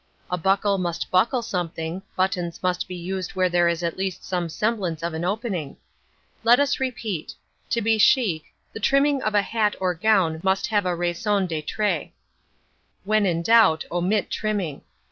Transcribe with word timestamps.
A 0.31 0.37
buckle 0.39 0.79
must 0.79 1.11
buckle 1.11 1.43
something, 1.43 2.01
buttons 2.15 2.63
must 2.63 2.87
be 2.87 2.95
used 2.95 3.35
where 3.35 3.49
there 3.49 3.67
is 3.69 3.83
at 3.83 3.97
least 3.99 4.25
some 4.25 4.49
semblance 4.49 5.03
of 5.03 5.13
an 5.13 5.23
opening. 5.23 5.77
Let 6.43 6.59
us 6.59 6.79
repeat: 6.79 7.35
To 7.69 7.83
be 7.83 7.99
chic, 7.99 8.45
the 8.73 8.79
trimming 8.79 9.21
of 9.21 9.35
a 9.35 9.43
hat 9.43 9.75
or 9.79 9.93
gown 9.93 10.39
must 10.43 10.65
have 10.69 10.87
a 10.87 10.95
raison 10.95 11.45
d'être. 11.45 12.13
When 13.03 13.27
in 13.27 13.43
doubt 13.43 13.85
omit 13.91 14.31
trimming. 14.31 14.81